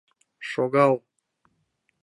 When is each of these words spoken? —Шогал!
—Шогал! 0.49 0.93